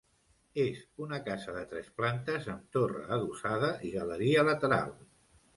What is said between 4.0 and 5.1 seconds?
galeria lateral.